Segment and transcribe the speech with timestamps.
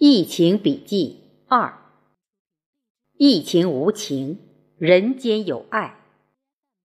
[0.00, 1.76] 疫情笔记二：
[3.16, 4.38] 疫情无情，
[4.76, 5.96] 人间有爱。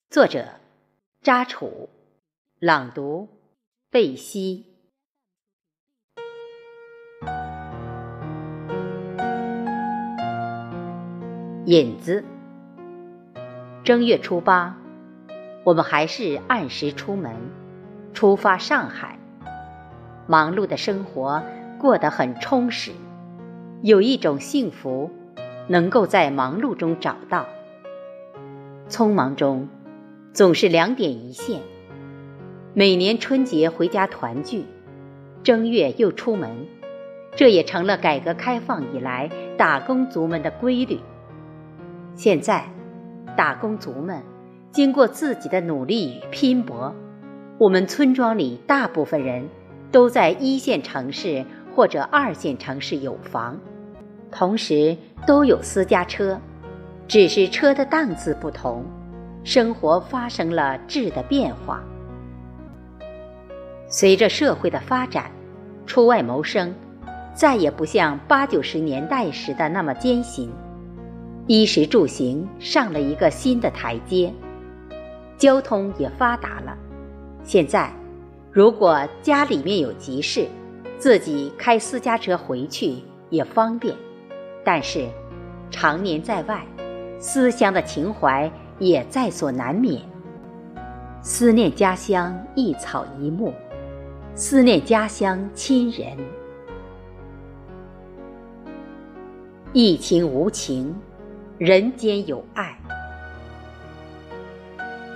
[0.09, 0.55] 作者：
[1.21, 1.89] 扎楚，
[2.57, 3.29] 朗读：
[3.91, 4.65] 贝西。
[11.68, 12.25] 引子：
[13.84, 14.75] 正月初八，
[15.64, 17.36] 我们还是按时出门，
[18.11, 19.20] 出发上海。
[20.25, 21.43] 忙碌的生活
[21.84, 22.93] 过得很充实，
[23.81, 25.12] 有一种幸福
[25.67, 27.45] 能够在忙碌中找到。
[28.88, 29.67] 匆忙中
[30.31, 31.59] 总是两点一线。
[32.73, 34.63] 每年春节回家团聚，
[35.44, 36.67] 正月又出门，
[37.35, 41.02] 这也成了改革开放以来打工族们的规律。
[42.16, 42.63] 现在，
[43.36, 44.22] 打工族们
[44.72, 46.95] 经过自己的努力与拼搏，
[47.58, 49.50] 我们村庄里大部分人。
[49.91, 51.45] 都在一线城市
[51.76, 53.59] 或者二线城市有房，
[54.31, 54.95] 同时
[55.26, 56.39] 都有私家车，
[57.08, 58.86] 只是车的档次不同，
[59.44, 61.84] 生活发生了质的变化。
[63.88, 65.31] 随着社会的发展，
[65.86, 66.73] 出外谋生
[67.34, 70.52] 再也不像八九十年代时的那么艰辛，
[71.47, 74.34] 衣食住行上了一个新的台阶，
[75.38, 76.78] 交通也发达了，
[77.44, 77.92] 现在。
[78.52, 80.47] 如果家里面有急事，
[81.04, 82.96] 自己开私家车回去
[83.30, 83.94] 也方便。
[84.64, 85.09] 但是，
[85.70, 86.66] 常年在外，
[87.20, 90.02] 思乡的情怀也在所难免。
[91.22, 93.54] 思念家乡一草一木，
[94.34, 96.18] 思念家乡亲人。
[99.74, 100.96] 疫情无情，
[101.58, 102.80] 人间有爱。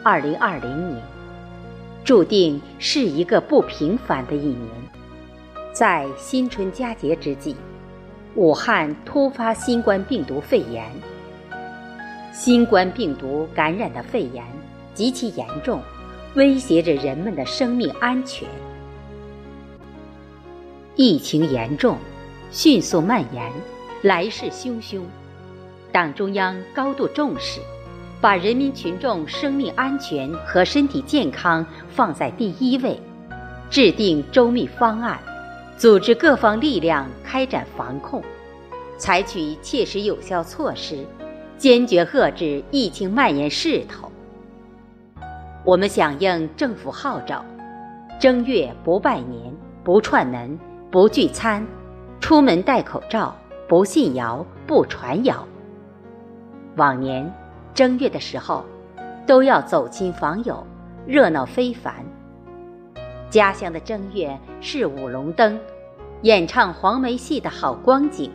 [0.04, 1.02] 二零二零年。
[2.04, 4.70] 注定是一个不平凡的一年，
[5.78, 7.56] 在新春佳节之际，
[8.34, 10.84] 武汉突发新冠病毒肺炎。
[12.34, 14.44] 新冠病毒感染的肺炎
[14.96, 15.80] 极其严重，
[16.34, 18.48] 威胁着人们的生命安全。
[20.96, 22.00] 疫情严重，
[22.50, 23.52] 迅速蔓延，
[24.02, 25.02] 来势汹汹，
[25.92, 27.62] 党中央高度重视。
[28.20, 33.00] 把人民群众生命安全和身体健康放在第一位，
[33.70, 35.20] 制定周密方案，
[35.78, 38.24] 组织各方力量开展防控，
[38.98, 41.06] 采取切实有效措施，
[41.56, 44.12] 坚决遏制疫情蔓延势头。
[45.64, 47.46] 我们响应政府号召，
[48.20, 50.58] 正月不拜年、不串门、
[50.90, 51.64] 不聚餐，
[52.20, 53.36] 出门戴口罩，
[53.70, 55.48] 不信谣、不传谣。
[56.76, 57.32] 往年。
[57.76, 58.66] 正月的时候，
[59.28, 60.66] 都要走亲访友，
[61.06, 61.94] 热闹非凡。
[63.30, 65.60] 家乡的正月是舞龙灯、
[66.22, 68.32] 演唱黄梅戏的好光景。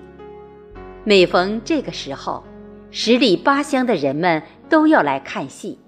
[1.04, 2.44] 每逢这个时候，
[2.90, 5.78] 十里八乡的人们都要来看戏，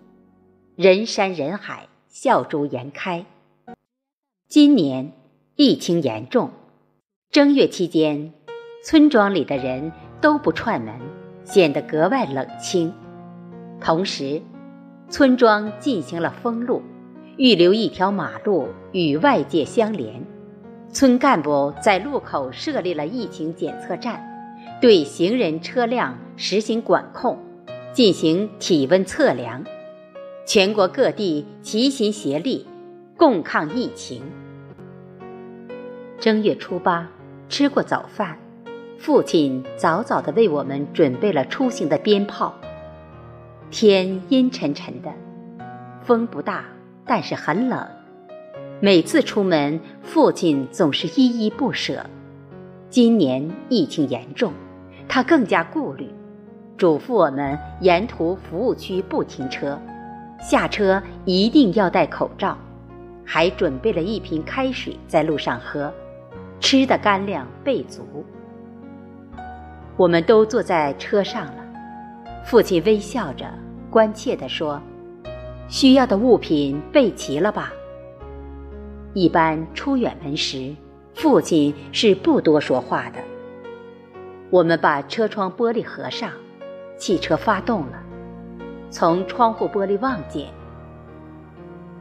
[0.74, 3.24] 人山人海，笑逐颜开。
[4.48, 5.12] 今年
[5.56, 6.50] 疫情严重，
[7.30, 8.32] 正月期间，
[8.82, 10.94] 村庄里的人都不串门，
[11.44, 12.92] 显得格外冷清。
[13.80, 14.40] 同时，
[15.10, 16.82] 村庄进行了封路，
[17.36, 20.22] 预留一条马路与外界相连。
[20.90, 24.22] 村干部在路口设立了疫情检测站，
[24.80, 27.36] 对行人车辆实行管控，
[27.92, 29.64] 进行体温测量。
[30.46, 32.66] 全国各地齐心协力，
[33.16, 34.22] 共抗疫情。
[36.20, 37.10] 正月初八，
[37.48, 38.38] 吃过早饭，
[38.96, 42.54] 父亲早早地为我们准备了出行的鞭炮。
[43.70, 45.12] 天阴沉沉的，
[46.02, 46.66] 风不大，
[47.06, 47.86] 但是很冷。
[48.80, 52.04] 每次出门，父亲总是依依不舍。
[52.90, 54.52] 今年疫情严重，
[55.08, 56.08] 他更加顾虑，
[56.76, 59.78] 嘱咐我们沿途服务区不停车，
[60.40, 62.56] 下车一定要戴口罩，
[63.24, 65.92] 还准备了一瓶开水在路上喝，
[66.60, 68.24] 吃的干粮备足。
[69.96, 71.64] 我们都坐在车上了，
[72.44, 73.46] 父亲微笑着。
[73.90, 74.82] 关切地说
[75.68, 77.72] ：“需要的物品备齐了吧？”
[79.14, 80.74] 一般出远门时，
[81.14, 83.18] 父亲是不多说话的。
[84.50, 86.30] 我们把车窗玻璃合上，
[86.98, 88.02] 汽车发动了。
[88.90, 90.48] 从窗户玻璃望见，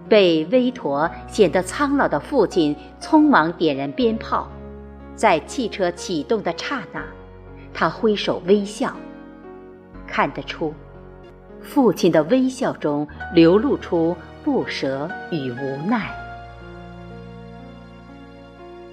[0.08, 4.48] 被微驼显得苍老的父亲匆忙点燃鞭炮，
[5.16, 7.04] 在汽车启动的刹那，
[7.74, 8.96] 他挥手微笑，
[10.06, 10.74] 看得出。
[11.64, 16.14] 父亲的微笑中流露出不舍与无奈。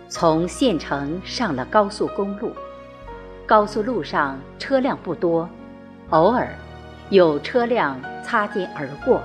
[0.09, 2.53] 从县城上了高速公路，
[3.47, 5.49] 高速路上车辆不多，
[6.11, 6.49] 偶尔
[7.11, 9.21] 有车辆擦肩而过。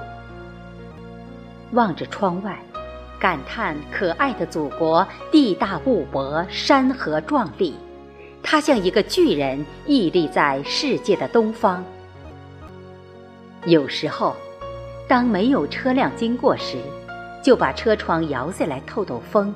[1.71, 2.59] 望着窗外，
[3.19, 7.75] 感叹可爱的祖国地大物博，山河壮丽。
[8.43, 11.83] 它像一个巨人屹立在世界的东方。
[13.65, 14.35] 有时候，
[15.07, 16.77] 当没有车辆经过时，
[17.43, 19.53] 就把车窗摇下来透透风。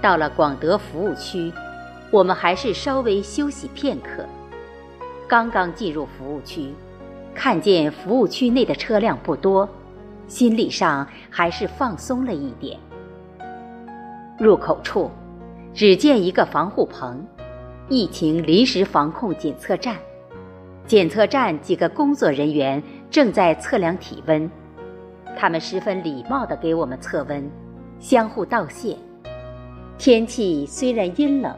[0.00, 1.52] 到了广德服务区。
[2.10, 4.24] 我们还是稍微休息片刻。
[5.28, 6.72] 刚刚进入服务区，
[7.34, 9.68] 看见服务区内的车辆不多，
[10.26, 12.80] 心理上还是放松了一点。
[14.38, 15.10] 入口处，
[15.74, 17.22] 只见一个防护棚，
[17.90, 19.96] 疫情临时防控检测站。
[20.88, 24.50] 检测站几个工作人员正在测量体温，
[25.36, 27.48] 他们十分礼貌地给我们测温，
[28.00, 28.96] 相互道谢。
[29.98, 31.54] 天气虽然阴冷。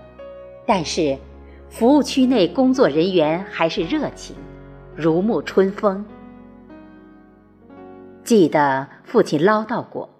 [0.66, 1.16] 但是，
[1.68, 4.36] 服务区内工作人员还是热情，
[4.94, 6.04] 如沐春风。
[8.22, 10.10] 记得父亲唠叨过，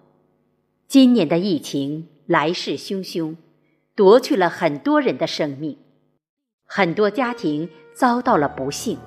[0.87, 3.35] 今年的疫情来势汹汹，
[3.95, 5.77] 夺去了很多人的生命，
[6.65, 8.97] 很多家庭遭到了不幸。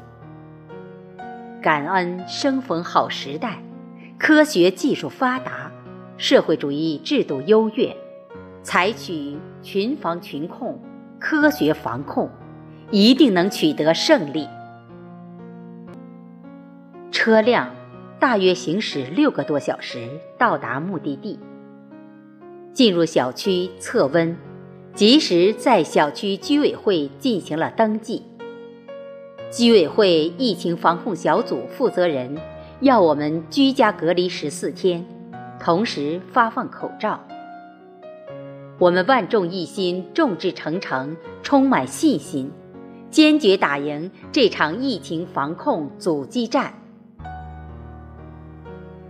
[1.63, 3.63] 感恩生逢好时代，
[4.19, 5.73] 科学技术发达，
[6.17, 7.97] 社会主义制度优越，
[8.63, 10.79] 采取群防群控。
[11.19, 12.29] 科学防控，
[12.91, 14.47] 一定能取得胜利。
[17.11, 17.71] 车辆
[18.19, 21.41] 大约行驶六个多小时到达目的地。
[22.75, 24.37] 进入小区测温，
[24.95, 28.23] 及时在小区居委会进行了登记。
[29.56, 32.37] 居委会疫情防控小组负责人
[32.81, 35.06] 要我们居家隔离十四天，
[35.61, 37.21] 同时发放口罩。
[38.81, 42.51] 我们万众一心，众志成城，充满信心，
[43.11, 46.75] 坚决打赢这场疫情防控阻击战。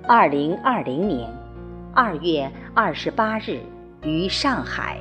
[0.07, 1.27] 二零二零年
[1.95, 3.61] 二月二十八日，
[4.03, 4.99] 于上海。